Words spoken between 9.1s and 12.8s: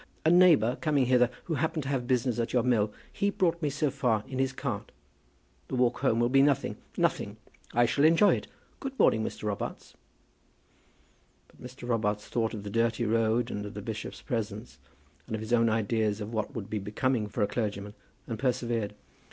Mr. Robarts." But Mr. Robarts thought of the